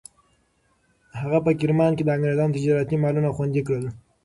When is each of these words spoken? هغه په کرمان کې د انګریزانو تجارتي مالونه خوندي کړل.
هغه 1.19 1.39
په 1.45 1.51
کرمان 1.59 1.91
کې 1.97 2.03
د 2.05 2.09
انګریزانو 2.15 2.55
تجارتي 2.57 2.95
مالونه 3.03 3.29
خوندي 3.35 3.61
کړل. 3.67 3.85